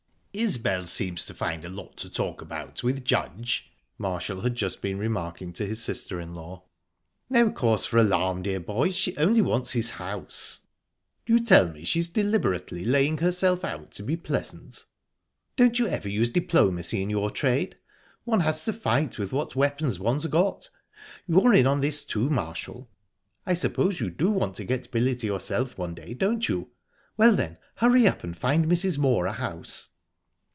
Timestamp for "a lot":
1.65-1.97